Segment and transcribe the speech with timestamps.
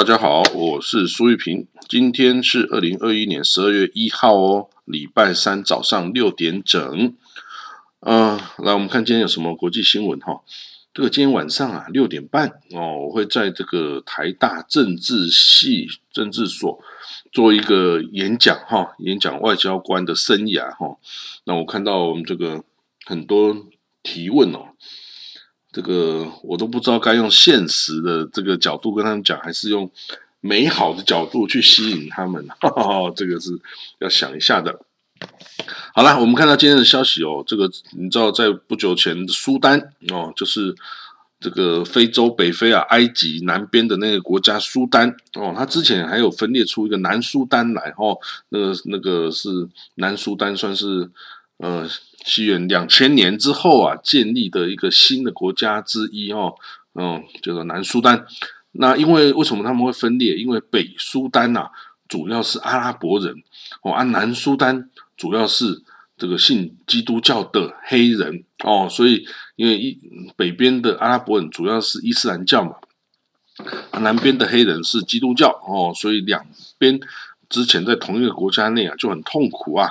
[0.00, 1.66] 大家好，我是苏玉平。
[1.86, 7.14] 今天是二零二一年十二月一号哦，礼拜三早上六点整。
[8.00, 10.40] 嗯，来我们看今天有什么国际新闻哈。
[10.94, 16.82] 这个今天晚上啊六点半哦，我会在这个台大政治系政治所
[17.30, 20.96] 做一个演讲哈，演讲外交官的生涯哈。
[21.44, 22.64] 那我看到我们这个
[23.04, 23.54] 很多
[24.02, 24.68] 提问哦。
[25.72, 29.90] 这个我都不知道该用现实的这个角度跟他们讲，还是用
[30.40, 32.46] 美好的角度去吸引他们。
[33.14, 33.50] 这个是
[34.00, 34.80] 要想一下的。
[35.94, 40.74] 好了，我们看到今天的消息哦，这个你知道，在不久前苏丹哦，就是
[41.38, 48.16] 这个非洲北非啊，埃及南边的那个国家苏丹哦，它之前还有分裂出一个南苏丹来哦，
[48.48, 51.10] 那个那个是南苏丹，算是
[51.60, 51.88] 呃。
[52.22, 56.54] 西元两千年之后啊，建立的一个新的国家之一哦，
[56.94, 58.26] 嗯，叫做南苏丹。
[58.72, 60.36] 那因为为什么他们会分裂？
[60.36, 61.70] 因为北苏丹呐，
[62.06, 63.34] 主要是阿拉伯人
[63.80, 65.82] 哦，啊南苏丹主要是
[66.18, 69.98] 这个信基督教的黑人哦，所以因为一
[70.36, 72.74] 北边的阿拉伯人主要是伊斯兰教嘛，
[73.98, 77.00] 南边的黑人是基督教哦，所以两边。
[77.50, 79.90] 之前在同一个国家内啊，就很痛苦啊。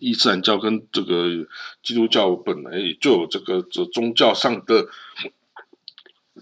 [0.00, 1.30] 伊斯兰教跟这个
[1.82, 4.86] 基督教本来就有这个这宗教上的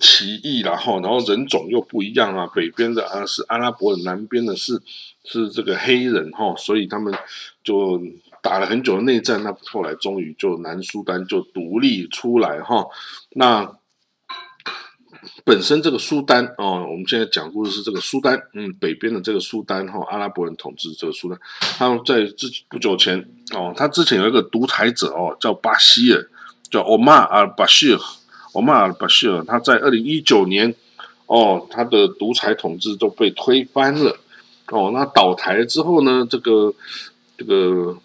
[0.00, 2.46] 歧义，然后然后人种又不一样啊。
[2.54, 4.82] 北边的啊是阿拉伯人，南边的是
[5.24, 7.14] 是这个黑人哈，所以他们
[7.62, 8.02] 就
[8.42, 12.86] 打了很久的内战，那后来终于就南苏丹就独立出来哈。
[13.32, 13.76] 那
[15.44, 21.38] 本身这个苏丹哦，我们现在讲故事是这个苏丹，嗯，北边的这个苏丹哈，阿拉伯人统治这个苏丹，
[21.78, 26.28] 他们在之不久前哦，他之前有一个独裁者哦，叫巴希尔，
[26.71, 28.00] 叫欧马尔巴希尔，
[28.53, 30.75] 欧马尔巴希尔，他在二零一九年
[31.26, 34.19] 哦，他的独裁统治都被推翻了
[34.69, 36.75] 哦，那倒台之后呢，这个
[37.37, 37.99] 这个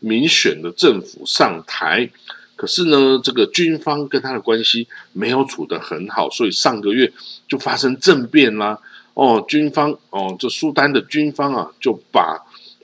[0.00, 2.10] 民选的政府上台。
[2.56, 7.12] 可是呢，这个军方跟他的关系没有处得很好，所以上个月
[7.48, 8.78] 就发生政变啦。
[9.14, 12.38] 哦，军方哦，这苏丹的军方啊，就把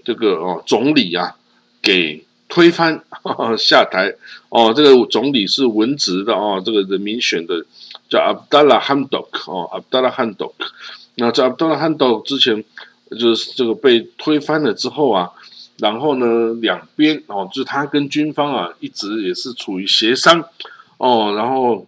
[0.04, 1.36] 这个哦总理啊
[1.80, 3.00] 给推翻
[3.56, 4.12] 下台。
[4.48, 7.64] 哦，这个总理是文职的哦，这个人民选的，
[8.08, 10.52] 叫 Abdullah Hamdok 哦，Abdullah Hamdok。
[11.14, 12.64] 那这 Abdullah Hamdok 之前
[13.18, 15.30] 就是这个被推翻了之后啊。
[15.80, 20.44] 然后呢，两边哦，就是他跟军方啊，一直也是处于协商
[20.98, 21.34] 哦。
[21.36, 21.86] 然后，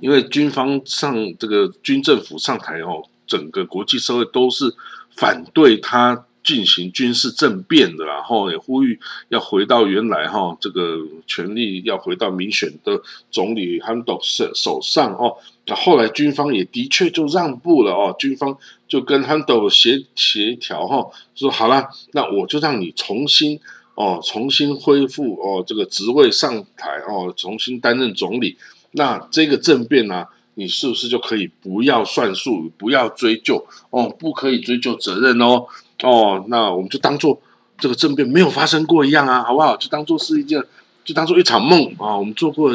[0.00, 4.74] 因为军方上这个军政府上台哦，整个国际社会都是
[5.16, 8.98] 反对他进行军事政变的，然后也呼吁
[9.30, 10.96] 要回到原来哈，这个
[11.26, 13.02] 权力要回到民选的
[13.32, 15.36] 总理汉斗手手上哦。
[15.66, 23.58] 那后来军方也的确就让步了哦，军方就跟汉斗协协调哈，说好了，那我就让你重新
[23.96, 28.56] 哦，重新恢复哦这个职位上台哦，重新担任总理。
[28.92, 30.24] 那这个政变呢，
[30.54, 35.66] 你是不是就可以不要算数，不要追究哦，不可以追究责任哦
[36.02, 37.40] 哦，那我们就当做
[37.78, 39.76] 这个政变没有发生过一样啊，好不好？
[39.76, 40.62] 就当做是一件，
[41.04, 42.72] 就当做一场梦啊，我们做过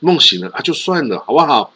[0.00, 1.72] 梦醒了啊，就算了，好不好？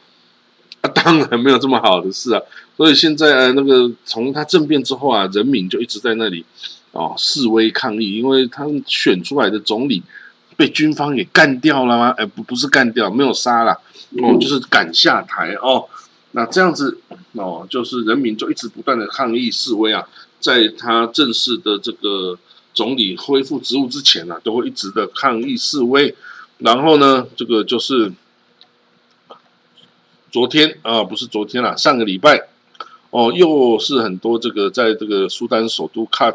[0.81, 2.41] 啊，当然没有这么好的事啊！
[2.76, 6.44] 所以现在呃那个从他政变之后啊，人民就一直在那里
[6.92, 10.00] 哦示威抗议，因为他们选出来的总理
[10.56, 12.15] 被军方给干掉了吗？
[12.16, 13.72] 哎，不，不是干掉，没有杀了
[14.22, 15.84] 哦，就是赶下台哦。
[16.32, 17.00] 那这样子
[17.32, 20.06] 哦，就是人民就一直不断的抗议示威啊，
[20.40, 22.38] 在他正式的这个
[22.74, 26.14] 总理恢复职务之前呢，都会一直的抗议示威。
[26.58, 28.12] 然后呢，这个就是。
[30.30, 32.48] 昨天啊，不是昨天啦，上个礼拜
[33.08, 36.30] 哦，又是很多这个在这个苏丹首都卡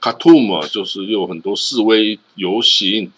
[0.00, 3.10] 卡图姆，就是又很多示威游行，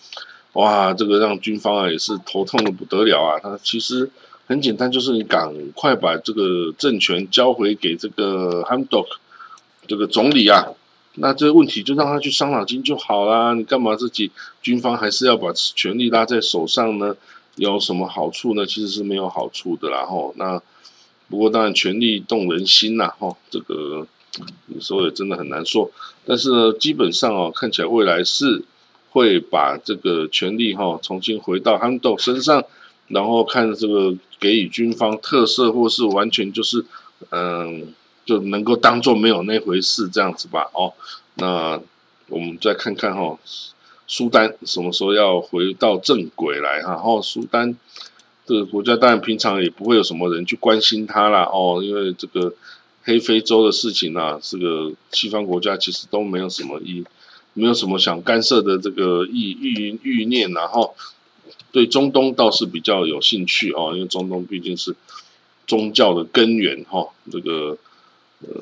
[0.54, 3.38] 哇，这个让军方啊也是头痛的不得了啊。
[3.38, 4.10] 他其实
[4.46, 9.06] 很简单，就是你赶快把这个政权交回给这个 Hamdok
[9.86, 10.66] 这个总理啊，
[11.16, 13.54] 那这个问题就让他去伤脑筋就好啦。
[13.54, 14.30] 你干嘛自己
[14.62, 17.16] 军方还是要把权力拉在手上呢？
[17.56, 18.66] 有什么好处呢？
[18.66, 20.04] 其实是没有好处的啦。
[20.04, 20.60] 吼，那
[21.28, 23.12] 不过当然权力动人心呐。
[23.18, 24.04] 吼，这个
[24.66, 25.88] 有时候也真的很难说。
[26.26, 28.64] 但是呢，基本上哦，看起来未来是
[29.10, 32.64] 会把这个权力哈重新回到汉斗身上，
[33.06, 36.84] 然后看这个给予军方特色，或是完全就是
[37.30, 37.94] 嗯，
[38.24, 40.70] 就能够当做没有那回事这样子吧。
[40.72, 40.92] 哦，
[41.34, 41.80] 那
[42.28, 43.38] 我们再看看哈。
[44.06, 46.90] 苏丹什么时候要回到正轨来哈？
[46.90, 47.74] 然后苏丹
[48.44, 52.52] 这个国家当然平常也不会有什么人去关心他啦哦，因为这个
[53.02, 57.02] 黑非洲的事情啊，这个西方国家其实都没有什么意，
[57.54, 60.94] 没有什么想干涉的这个意欲欲念，然后
[61.72, 64.94] 对中东倒是比较有兴趣哦，因为中东毕竟是
[65.66, 67.74] 宗教的根源哈，这个
[68.48, 68.60] 呃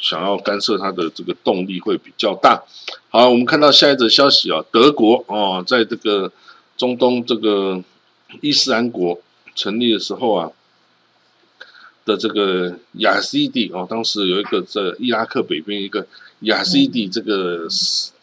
[0.00, 2.62] 想要干涉它的这个动力会比较大。
[3.10, 6.32] 好，我们看到下一则消息啊，德国哦，在这个
[6.76, 7.82] 中东这个
[8.40, 9.20] 伊斯兰国
[9.54, 10.50] 成立的时候啊。
[12.04, 16.04] 的这个雅西迪哦，当时有一个在伊拉克北边一个
[16.40, 17.68] 雅西迪这个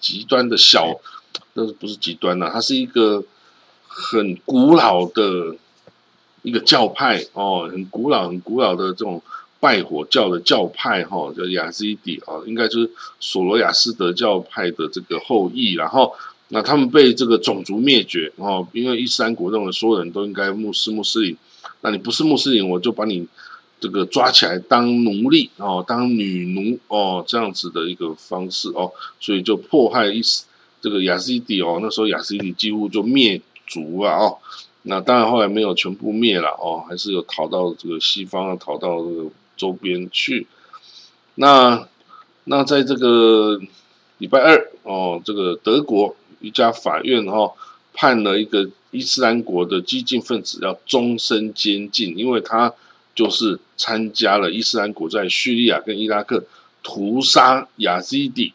[0.01, 0.99] 极端的小，
[1.53, 3.23] 那不是极端呐，它是一个
[3.87, 5.55] 很古老的
[6.41, 9.23] 一个教派哦，很古老很古老的这种
[9.59, 12.89] 拜火教的教派哈，叫亚西迪啊，应该就是
[13.19, 16.13] 索罗亚斯德教派的这个后裔，然后
[16.49, 21.35] 那他们被这个种族灭绝哦，因为伊斯兰国认为所有人都应该穆斯穆斯林，
[21.81, 23.27] 那你不是穆斯林，我就把你。
[23.81, 28.91] 这个抓起来当奴隶哦，当女奴哦，这样子的一个方式哦，
[29.21, 30.43] 所以就迫害伊斯
[30.81, 34.37] 这个亚西迪哦，那时候亚西迪几乎就灭族了哦，
[34.81, 39.29] 那当然后来没有全部灭了哦，还是有逃到这个西方啊，逃到这个
[39.59, 40.47] 周边去。
[41.35, 41.87] 那
[42.45, 43.61] 那在这个
[44.17, 47.53] 礼拜二哦，这个德国一家法院哈
[47.93, 52.73] 判了一个伊斯兰国的激进分子要终身监禁，因为他。
[53.15, 56.41] 就是参加了伊斯兰国在叙利亚跟伊拉克
[56.81, 58.53] 屠杀雅西底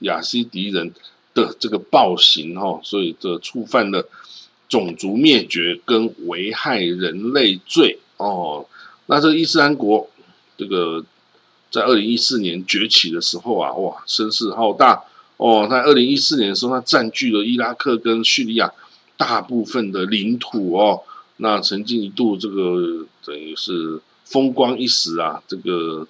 [0.00, 0.92] 雅西迪人
[1.32, 4.06] 的这个暴行哈，所以这触犯了
[4.68, 8.66] 种族灭绝跟危害人类罪哦。
[9.10, 10.08] 那这个伊斯兰国
[10.56, 11.04] 这个
[11.68, 15.02] 在二零一四年崛起的时候啊，哇，声势浩大
[15.36, 15.66] 哦。
[15.68, 18.72] 在二零一四年的时候，它占据了伊拉克跟叙利亚
[19.16, 21.02] 大部分的领土哦。
[21.38, 26.06] 那曾经一度这个等于是风光一时啊，这个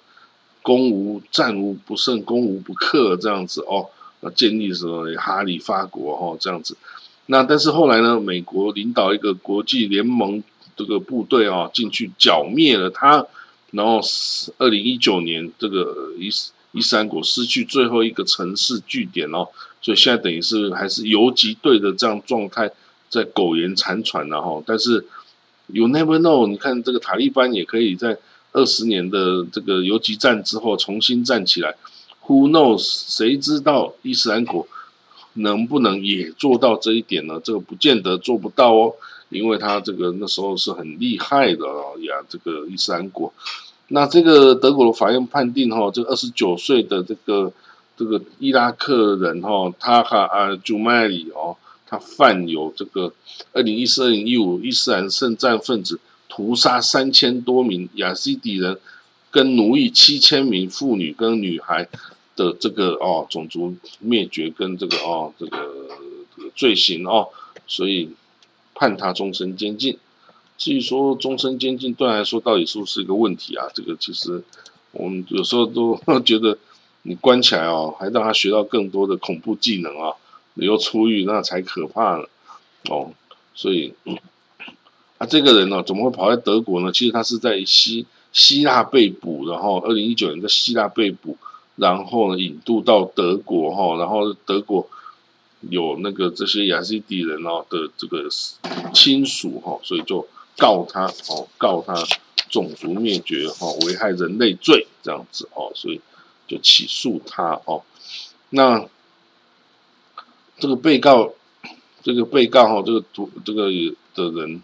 [0.61, 3.89] 攻无战无不胜，攻无不克这样子哦。
[4.19, 6.77] 那建立什么哈里发国哈这样子。
[7.25, 10.43] 那但是后来呢，美国领导一个国际联盟
[10.81, 13.25] 这个部队啊进去剿灭了他，
[13.71, 14.01] 然后
[14.57, 16.29] 二零一九年这个伊
[16.71, 19.47] 伊斯兰国失去最后一个城市据点哦，
[19.81, 22.69] 所以现在等于是还是游击队的这样状态
[23.09, 25.05] 在苟延残喘然后，但是。
[25.73, 28.17] You never know，你看这个塔利班也可以在
[28.51, 31.73] 二十年的这个游击战之后重新站起来。
[32.25, 32.81] Who knows？
[32.83, 34.67] 谁知道伊斯兰国
[35.35, 37.39] 能不能也做到这一点呢？
[37.41, 38.93] 这个不见得做不到哦，
[39.31, 41.65] 因为他这个那时候是很厉害的
[42.01, 42.23] 呀。
[42.29, 43.33] 这个伊斯兰国，
[43.87, 47.51] 那这个德国的法院判定哈，这个二十九岁的这个
[47.97, 51.57] 这个伊拉克人哈，他哈啊朱麦里哦。
[51.93, 53.11] 他犯有这个
[53.51, 55.99] 二零一四、二零一五伊斯兰圣战分子
[56.29, 58.79] 屠杀三千多名亚西底人，
[59.29, 61.85] 跟奴役七千名妇女跟女孩
[62.37, 65.57] 的这个哦种族灭绝跟这个哦这个
[66.33, 67.27] 这个罪行哦，
[67.67, 68.09] 所以
[68.73, 69.97] 判他终身监禁。
[70.57, 73.65] 至于说终身监禁对来说到底是不是一个问题啊？
[73.73, 74.43] 这个其实
[74.91, 76.57] 我们有时候都觉得
[77.03, 80.13] 你关起来哦，还让他学到更多的恐怖技能啊。
[80.53, 82.25] 你又出狱，那才可怕呢
[82.89, 83.11] 哦。
[83.55, 83.93] 所以，
[85.17, 86.91] 啊，这个人呢，怎么会跑在德国呢？
[86.91, 91.37] 其实他是在希希腊被捕，然后二零一九年在希腊被捕，
[91.75, 94.87] 然后呢引渡到德国哈，然后德国
[95.69, 98.27] 有那个这些雅西迪人哦的这个
[98.93, 100.27] 亲属哈，所以就
[100.57, 101.93] 告他哦，告他
[102.49, 106.01] 种族灭绝哈，危害人类罪这样子哦，所以
[106.47, 107.83] 就起诉他哦，
[108.49, 108.85] 那。
[110.59, 111.33] 这个被告，
[112.03, 113.63] 这个被告哈，这个图这个
[114.13, 114.61] 的人，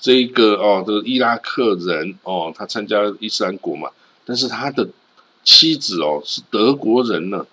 [0.00, 3.90] 这一个哦，这个伊拉克人哦，他参加伊斯兰国嘛，
[4.24, 4.88] 但是他的
[5.44, 7.46] 妻子哦是德国人呢，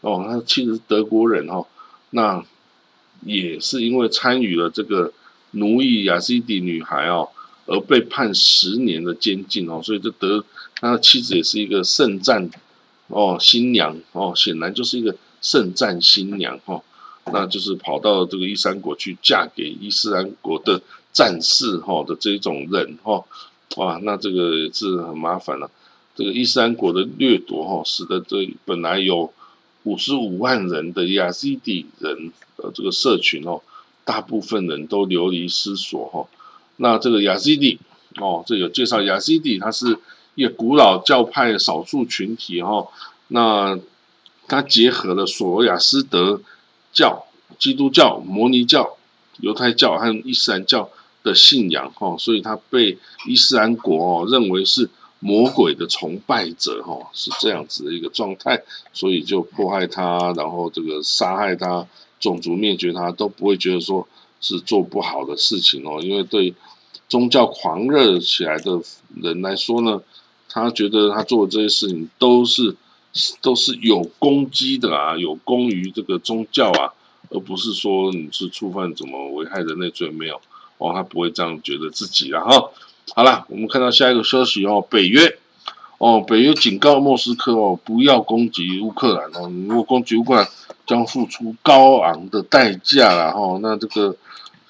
[0.00, 1.64] 哦，他的妻子是德国人哈，
[2.10, 2.44] 那
[3.24, 5.12] 也是因为参与了这个
[5.52, 7.28] 奴役亚西迪女孩哦，
[7.66, 10.44] 而被判十年的监禁哦，所以这德
[10.76, 12.50] 他的妻子也是一个圣战
[13.08, 16.82] 哦新娘哦，显然就是一个圣战新娘哈。
[17.32, 20.80] 那就是跑到这个伊斯兰国去嫁给伊斯兰国的
[21.12, 23.22] 战士哈的这种人哈，
[23.76, 25.70] 哇，那这个是很麻烦了。
[26.16, 29.32] 这个伊斯兰国的掠夺哈，使得这本来有
[29.84, 33.60] 五十五万人的亚西底人呃这个社群哦，
[34.04, 36.26] 大部分人都流离失所哈。
[36.76, 37.78] 那这个亚西底
[38.16, 39.98] 哦，这有介绍亚西底，它是
[40.34, 42.86] 一个古老教派少数群体哈。
[43.28, 43.78] 那
[44.48, 46.40] 它结合了索罗亚斯德。
[46.92, 47.24] 教、
[47.56, 48.96] 基督教、摩尼教、
[49.38, 50.90] 犹太教和伊斯兰教
[51.22, 54.90] 的信仰，哈，所以他被伊斯兰国哦认为是
[55.22, 58.60] 魔鬼的崇拜者哈，是这样子的一个状态，
[58.92, 61.86] 所以就迫害他，然后这个杀害他，
[62.18, 64.08] 种族灭绝他，都不会觉得说
[64.40, 66.54] 是做不好的事情哦，因为对
[67.06, 68.80] 宗教狂热起来的
[69.16, 70.00] 人来说呢，
[70.48, 72.74] 他觉得他做的这些事情都是
[73.42, 76.90] 都是有攻击的啊，有功于这个宗教啊，
[77.28, 80.40] 而不是说你是触犯怎么危害人类罪没有
[80.78, 82.70] 哦，他不会这样觉得自己了哈。
[83.14, 85.38] 好了，我们看到下一个消息哦，北约
[85.98, 90.48] 哦，北约警告莫斯科哦，不要攻击乌克兰哦，如果攻击乌克兰，
[90.86, 93.58] 将付出高昂的代价了哈。
[93.60, 94.16] 那这个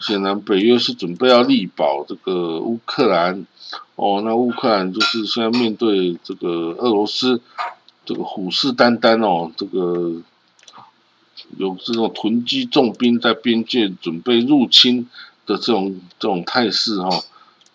[0.01, 3.47] 显然北约是准备要力保这个乌克兰
[3.97, 7.41] 哦，那乌克兰就是现在面对这个俄罗斯
[8.07, 10.15] 这个虎视眈眈哦，这个
[11.59, 15.07] 有这种囤积重兵在边界准备入侵
[15.47, 17.11] 的这种这种态势哈。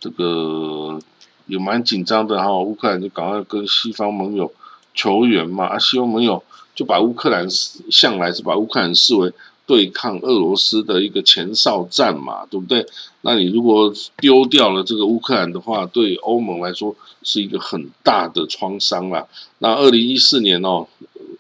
[0.06, 1.00] 这个
[1.48, 4.52] 也蛮紧张的哈，乌克兰就赶快跟西方盟友
[4.94, 6.44] 求援嘛，啊，西方盟友
[6.76, 9.34] 就把乌克兰向来是把乌克兰视为
[9.66, 12.86] 对抗俄罗斯的一个前哨战嘛，对不对？
[13.22, 19.26] 那你如果丢掉了这个乌克兰的话，对欧盟来说是一个很大的创伤啦。
[19.58, 20.86] 那二零一四年哦，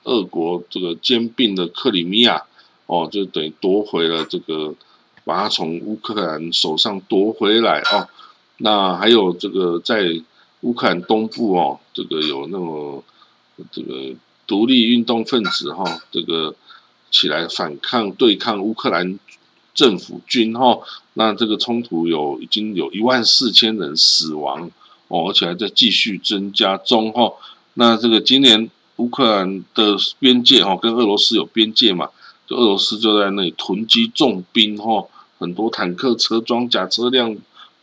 [0.05, 2.41] 俄国这个兼并的克里米亚
[2.87, 4.73] 哦，就等于夺回了这个，
[5.23, 8.09] 把它从乌克兰手上夺回来哦。
[8.57, 10.21] 那还有这个在
[10.61, 13.03] 乌克兰东部哦，这个有那么
[13.69, 14.15] 这个
[14.47, 16.55] 独立运动分子哈，这个
[17.11, 19.19] 起来反抗对抗乌克兰
[19.73, 20.79] 政府军哈，
[21.15, 24.71] 那这个冲突有已经有一万四千人死亡
[25.09, 27.33] 哦，而且还在继续增加中哈。
[27.73, 32.09] 那这个今年乌克兰的边界哈，跟俄罗斯有边界嘛，
[32.47, 35.05] 就俄罗斯就在那里囤积重兵哈，
[35.37, 37.35] 很多坦克车、装甲车辆。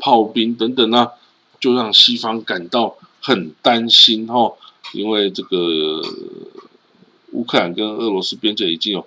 [0.05, 1.13] 炮兵等等啊，
[1.61, 4.53] 就让西方感到很担心哈，
[4.93, 6.03] 因为这个
[7.31, 9.07] 乌克兰跟俄罗斯边界已经有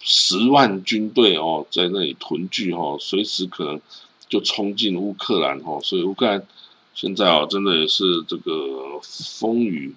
[0.00, 3.80] 十万军队哦在那里屯聚哈，随时可能
[4.28, 6.46] 就冲进乌克兰哈，所以乌克兰
[6.94, 9.94] 现在啊真的也是这个风雨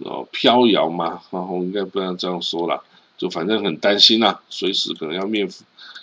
[0.00, 2.82] 哦飘摇嘛，然后应该不要这样说了，
[3.16, 5.48] 就反正很担心呐，随时可能要面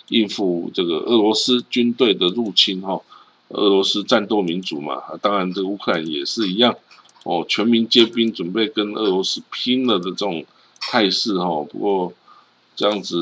[0.08, 2.98] 应付这个俄罗斯军队的入侵哈。
[3.54, 6.74] 俄罗斯战斗民族嘛，当然这个乌克兰也是一样
[7.22, 10.44] 哦，全民皆兵，准备跟俄罗斯拼了的这种
[10.80, 11.46] 态势哈。
[11.70, 12.12] 不过
[12.74, 13.16] 这样子，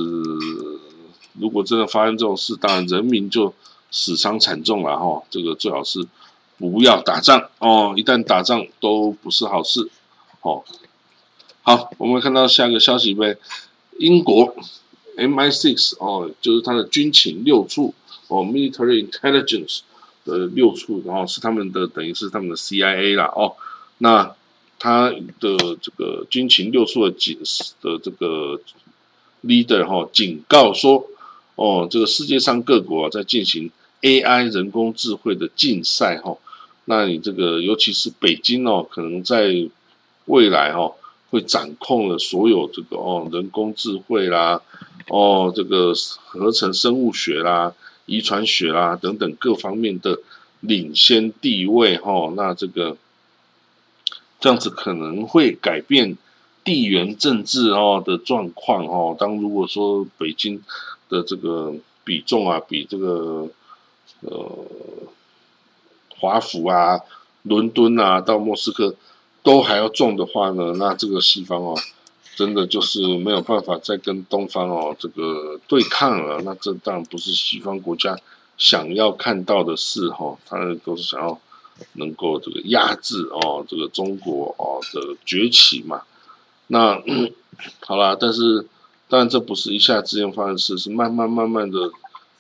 [1.35, 3.53] 如果真的发生这种事，当然人民就
[3.91, 5.23] 死伤惨重了哈。
[5.31, 6.07] 这个最好是
[6.59, 9.89] 不要打仗哦，一旦打仗都不是好事
[10.41, 10.65] 哦。
[11.63, 13.37] 好，我们看到下一个消息呗，
[13.99, 14.57] 英国
[15.17, 17.95] MI6 哦，就是它的军情六处
[18.29, 19.81] 哦，Military Intelligence。
[20.25, 23.55] 的六处，然后是他们的等于是他们的 CIA 啦哦，
[23.99, 24.35] 那
[24.79, 27.39] 他的这个军情六处的警
[27.81, 28.61] 的这个
[29.45, 31.07] leader 哈警告说，
[31.57, 36.37] 哦，这个世界上各国在进行 AI 人工智慧的竞赛哈，
[36.87, 39.69] 那你这个尤其是北京哦，可能在
[40.27, 40.93] 未来哈
[41.31, 44.61] 会掌控了所有这个哦人工智慧啦，
[45.09, 45.93] 哦这个
[46.27, 47.73] 合成生物学啦。
[48.13, 50.19] 遗传学啦等等各方面的
[50.61, 52.99] 领先地位哈，那这个
[54.39, 56.19] 这样子可能会改变
[56.63, 59.17] 地缘政治哦的状况哦。
[59.19, 60.63] 当如果说北京
[61.09, 63.49] 的这个比重啊比这个
[64.21, 64.67] 呃
[66.19, 67.01] 华府啊、
[67.45, 68.95] 伦敦啊到莫斯科
[69.43, 71.75] 都还要重的话呢，那这个西方哦。
[72.35, 78.17] 真的就是没有办法再跟东方哦这个对抗了，那这当然不是西方国家
[78.57, 81.39] 想要看到的事哈，他都是想要
[81.95, 86.03] 能够这个压制哦这个中国哦的崛起嘛。
[86.69, 87.03] 那
[87.87, 88.67] 好啦，但是
[89.09, 91.91] 当然这不是一下之间发生事，是慢慢慢慢的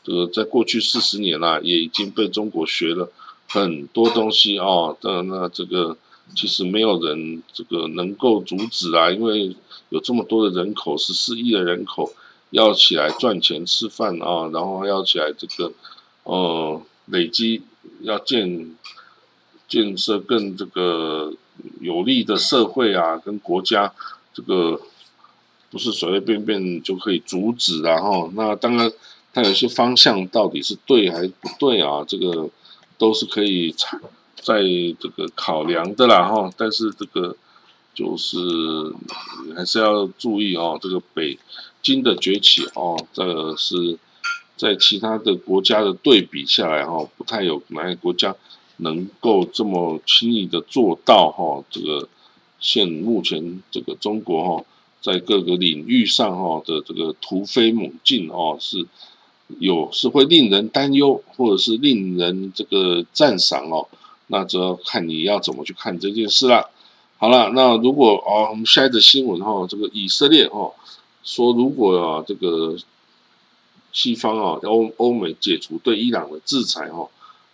[0.02, 3.11] 这个在过去四十年啦，也已经被中国学了
[3.49, 4.96] 很多东西哦。
[5.00, 5.96] 当然那这个
[6.34, 9.54] 其实没有人这个能够阻止啊，因为。
[9.92, 12.10] 有这么多的人口，十四亿的人口
[12.48, 15.70] 要起来赚钱吃饭啊，然后要起来这个
[16.22, 17.60] 呃累积，
[18.00, 18.74] 要建
[19.68, 21.34] 建设更这个
[21.82, 23.92] 有利的社会啊，跟国家
[24.32, 24.80] 这个
[25.70, 28.90] 不是随随便便就可以阻止然后那当然，
[29.34, 32.02] 它有些方向到底是对还是不对啊？
[32.08, 32.48] 这个
[32.96, 33.70] 都是可以
[34.42, 34.62] 在
[35.00, 36.50] 这个考量的啦哈。
[36.56, 37.34] 但是这个。
[37.94, 38.38] 就是
[39.54, 41.38] 还是要注意哦，这个北
[41.82, 43.99] 京的崛起哦，这个是
[44.56, 48.34] 在其他的国家的对比下来哈，不太有哪个国家
[48.78, 52.08] 能够这么轻易的做到哈，这个
[52.58, 54.64] 现目前这个中国哈，
[55.02, 58.87] 在各个领域上哈的这个突飞猛进哦，是
[59.58, 63.87] 有是会令人担忧，或者是令人这个赞赏哦，
[64.32, 66.66] 那就要看你要怎么去看这件事啦。
[67.18, 70.72] 好了，那如果哦，我们下一则新闻哈，这个以色列哦
[71.22, 72.74] 说，如果啊这个
[73.92, 77.06] 西方啊欧欧美解除对伊朗的制裁哈。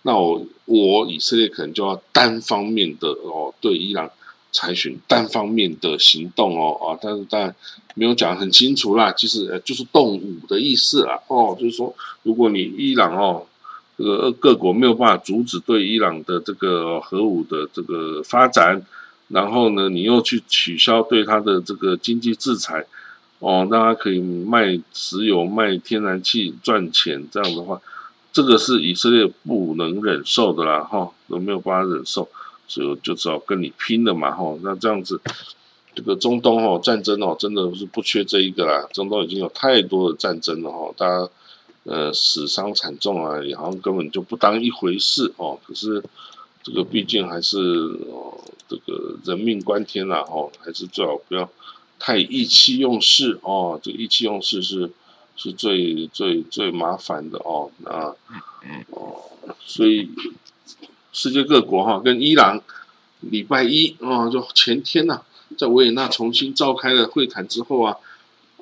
[0.02, 4.08] 那我我以色列可能就要单方面的哦对伊朗
[4.52, 7.54] 采取单方面的行动哦啊，但是当然
[7.94, 11.92] 没有讲很清楚啦，其实就是动武的意思啦哦，就是说
[12.23, 13.44] 如果你伊朗哦
[13.99, 18.81] 这个各国没有办法阻止对伊朗的这个核武的这个发展，
[19.26, 22.87] 然后呢你又去取消对它的这个经济制裁
[23.40, 27.81] 哦，让它可以卖石油卖天然气赚钱这样的话。
[28.31, 32.28] 这个是以色列不能忍受的啦，哈，都没有办法忍受，
[32.69, 34.57] 所以就只好跟你拼了嘛，哈。
[34.62, 35.21] 那这样子，
[35.93, 38.87] 这个中东哦战争哦，真的是不缺这一个啦。
[38.93, 41.28] 中东已经有太多的战争了，哈，大家
[41.88, 45.59] 呃死伤惨重啊，也好像根本就不当一回事哦。
[45.66, 46.00] 可是
[46.62, 47.59] 这个毕竟还是
[48.11, 51.50] 哦，这个人命关天啦，哦，还是最好不要
[51.99, 53.80] 太意气用事哦。
[53.83, 54.92] 这个意气用事是。
[55.40, 58.12] 是最最最麻烦的哦，那
[58.90, 59.23] 哦，
[59.64, 60.11] 所以
[61.12, 62.61] 世界各国哈跟伊朗
[63.21, 65.23] 礼拜一啊，就前天呐，
[65.57, 67.97] 在维也纳重新召开了会谈之后啊，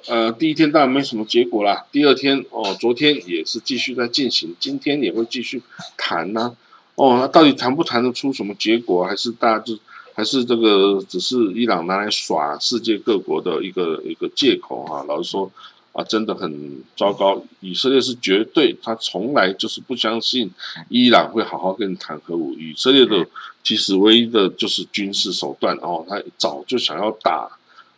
[0.09, 5.63] 呃，第一天当然没什么结果啦，第二天哦，昨天也是继续在进行，今天也会继续
[5.97, 6.57] 谈呢，
[6.95, 9.79] 哦，那到底谈不谈得出什么结果，还是大家就
[10.15, 15.51] 还是这个只是伊朗拿来耍世界各国的一个一个借口哈，老实说。
[15.97, 17.43] 啊，真的很糟糕！
[17.61, 20.51] 以色列是绝对，他从来就是不相信
[20.91, 22.53] 伊朗会好好跟你谈核武。
[22.53, 23.27] 以色列的
[23.63, 27.51] 其实唯一的就是军事手段哦，他早就想要打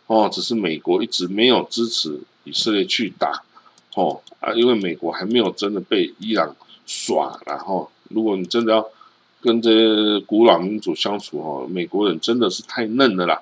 [0.09, 3.43] 哦，只是美国一直没有支持以色列去打
[3.93, 6.55] 哦啊，因为美国还没有真的被伊朗
[6.87, 7.39] 耍。
[7.45, 8.83] 然后，如果你真的要
[9.39, 13.39] 跟这些古老民族相处哦，美国人真的是太嫩了啦。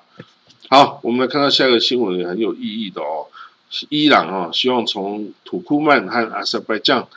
[0.68, 3.26] 好，我们来看到下一个新闻，也很有意义的哦。
[3.88, 7.08] 伊朗啊，希望从土库曼和阿塞拜疆，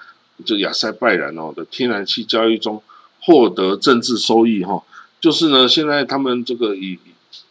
[0.45, 2.81] 就亚塞拜然哦的天然气交易中
[3.21, 4.81] 获得政治收益哈。
[5.19, 6.97] 就是呢，现在他们这个以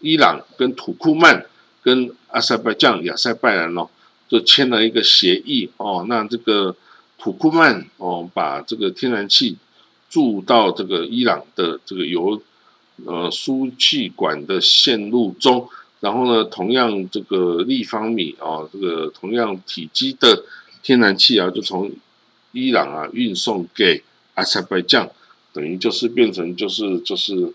[0.01, 1.45] 伊朗跟土库曼
[1.83, 3.89] 跟阿塞拜疆、亚塞拜然哦，
[4.29, 6.05] 就签了一个协议哦。
[6.09, 6.75] 那这个
[7.19, 9.57] 土库曼哦，把这个天然气
[10.09, 12.41] 注到这个伊朗的这个油
[13.07, 15.69] 呃输气管的线路中。
[16.01, 20.45] 然后呢，同样这个立方米啊，这个同样体积的
[20.83, 21.93] 天然气啊，就从
[22.53, 25.07] 伊朗啊运送给阿塞拜疆，
[25.53, 27.53] 等于就是变成就是就是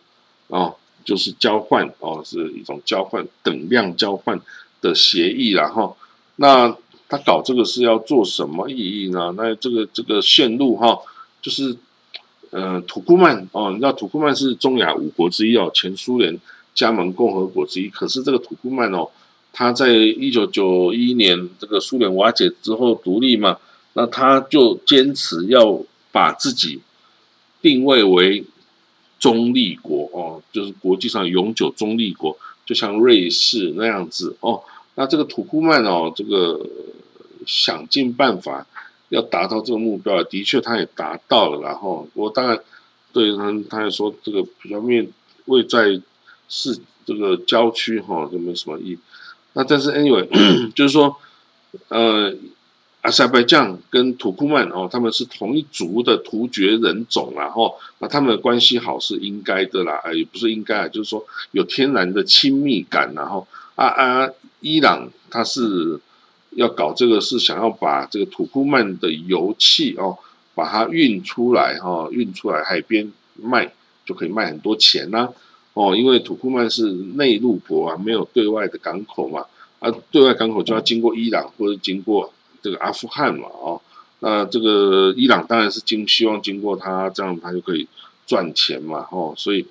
[0.49, 0.75] 哦，
[1.05, 4.37] 就是交换哦，是一种交换等量交换
[4.81, 5.95] 的协议然后，
[6.35, 6.75] 那
[7.07, 9.33] 他搞这个是要做什么意义呢？
[9.37, 10.99] 那这个这个线路哈，
[11.41, 11.77] 就是
[12.49, 16.37] 呃土库曼哦，你知道土库曼是中亚五国之一哦，前苏联。
[16.75, 19.09] 加盟共和国之一，可是这个土库曼哦，
[19.53, 23.57] 他在一九九一年这个苏联瓦解之后独立嘛，
[23.93, 25.79] 那他就坚持要
[26.11, 26.81] 把自己
[27.61, 28.43] 定位为
[29.25, 34.61] 中立国哦，就是国际上永久中立国，就像瑞士那样子哦。
[34.93, 36.63] 那这个土库曼哦，这个
[37.47, 38.67] 想尽办法
[39.09, 41.61] 要达到这个目标，的确他也达到了。
[41.61, 42.59] 然后我当然
[43.11, 45.07] 对他，他也说这个比较面
[45.45, 45.99] 位在。
[46.47, 48.99] 是这个郊区哈，就没什么意义。
[49.53, 50.27] 那但是 anyway，
[50.73, 51.17] 就是说，
[51.87, 52.31] 呃，
[53.05, 63.13] 阿塞拜疆跟土库曼哦，他们是同一族的突厥人种然后那他们的关系好是应该的啦，也不是应该，就是说有天然的亲密感。
[63.13, 64.27] 然后啊啊，
[64.59, 65.99] 伊朗他是
[66.55, 70.17] 要搞这个，是想要把这个土库曼的油气哦，
[70.55, 73.71] 把它运出来哈，运出来海边卖，
[74.03, 75.29] 就可以卖很多钱啦。
[75.75, 79.45] 哦，因为土库曼是内陆国啊，没有对外的港口嘛，
[79.77, 82.33] 啊，对外港口就要经过伊朗或者经过
[82.65, 83.79] 这个阿富汗嘛，哦，
[84.21, 87.87] 那这个伊朗当然是经希望经过它，这样它就可以
[88.25, 89.63] 赚钱嘛，哦，所以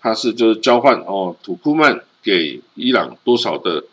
[0.00, 3.84] 它是就是交换哦，土库曼给伊朗多少的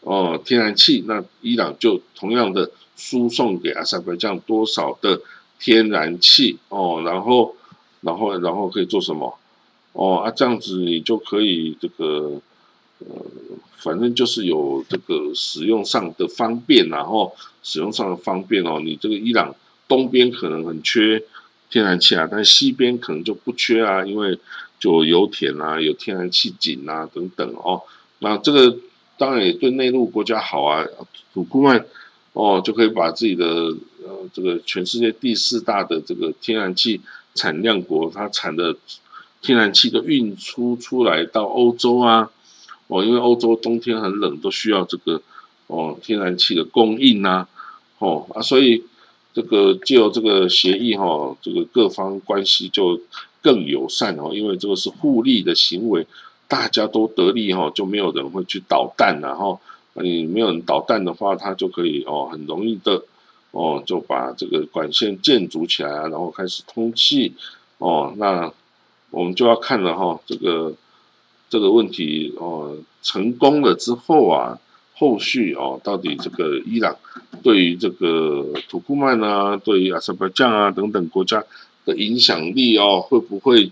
[0.00, 5.20] 哦天然气，那伊朗就同样的输送给阿塞拜疆多少的
[5.60, 7.54] 天然气哦，然后
[8.00, 9.36] 然后然后可以做什么？
[9.92, 12.40] 哦啊，这样子你就可以这个，
[13.00, 13.06] 呃，
[13.78, 18.80] 反正就是有这个使用上的方便，然后使用上的方便哦。
[18.82, 19.54] 你这个伊朗
[19.86, 21.22] 东边可能很缺
[21.70, 24.38] 天然气啊，但西边可能就不缺啊，因为
[24.78, 27.82] 就油田啊，有天然气井啊等等哦。
[28.20, 28.76] 那这个
[29.18, 30.84] 当然也对内陆国家好啊，
[31.32, 31.84] 土库曼
[32.32, 33.46] 哦就可以把自己的
[34.04, 37.00] 呃这个全世界第四大的这个天然气
[37.34, 38.74] 产量国，它产的
[39.42, 42.30] 天然气都运出出来到欧洲啊。
[42.88, 45.20] 哦，因为欧洲冬天很冷，都需要这个
[45.66, 47.46] 哦天然气的供应呐。
[47.98, 48.84] 哦啊，所以
[49.32, 53.00] 这个就这个协议哈，这个各方关系就
[53.40, 56.06] 更友善哦，因为这个是互利的行为，
[56.46, 59.58] 大家都得利哈，就没有人会去捣蛋然后
[59.94, 63.02] 你没有人捣蛋的话，他就可以哦很容易的
[63.52, 67.32] 哦就把这个管线建筑起来啊，然后开始通气
[67.78, 68.52] 哦，那
[69.10, 70.74] 我们就要看了哈，这个
[71.48, 74.58] 这个问题哦成功了之后啊。
[74.98, 76.96] 后续哦，到底这个伊朗
[77.42, 81.44] 对于这个土库曼啊，对于阿塞拜疆啊等等国家
[81.84, 83.70] 的影响力哦，会不会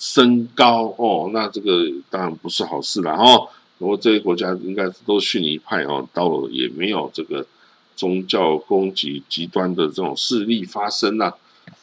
[0.00, 1.30] 升高哦？
[1.32, 3.48] 那这个当然不是好事了哦。
[3.78, 7.46] 不过这些国家应该都逊尼派哦，到了也没有这个
[7.94, 11.32] 宗教攻击极端的这种势力发生呐。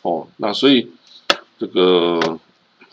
[0.01, 0.85] 哦，那所以
[1.57, 2.37] 这个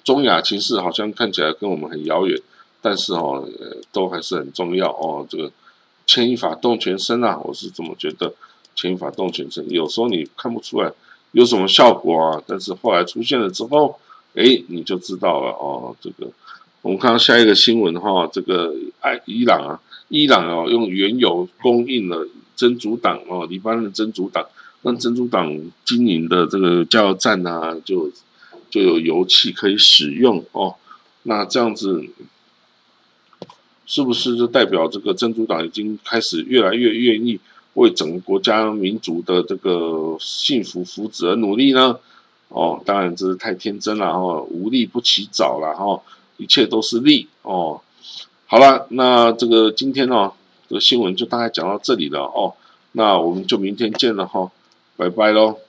[0.05, 2.41] 中亚情势好像看起来跟我们很遥远，
[2.81, 3.49] 但是哦，
[3.93, 5.27] 都还是很重要哦。
[5.29, 5.51] 这个。
[6.05, 7.39] 牵一发动全身啊！
[7.45, 8.35] 我是这么觉得，
[8.75, 9.65] 牵一发动全身。
[9.71, 10.93] 有时候你看不出来
[11.31, 13.97] 有什么效果啊，但是后来出现了之后，
[14.35, 15.95] 哎，你就知道了哦。
[16.01, 16.29] 这个
[16.83, 24.45] 我们看到下一个新闻哈，这个爱伊朗啊，伊朗哦用原油供应了真主党哦，黎巴嫩真主党，
[24.83, 28.11] 让真主党经营的这个加油站啊，就
[28.73, 30.75] 就有油气可以使用哦。
[31.23, 32.09] 那这样子。
[33.85, 37.39] 是不是就代表这个珍珠党已经开始越来越愿意
[37.75, 41.99] 为整个国家民族的这个幸福福祉而努力呢？
[42.49, 46.01] 哦，当然这是太天真了哦，无利不起早了哈，
[46.39, 47.83] 一切都是利哦。
[48.47, 50.33] 好了，那这个今天呢，
[50.69, 52.55] 这个新闻就大概讲到这里了哦，
[52.93, 54.51] 那我们就明天见了哈，
[54.97, 55.62] 拜拜喽。